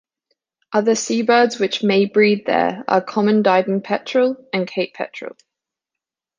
[0.73, 5.37] Other seabirds which may breed there are common diving-petrel and Cape petrel.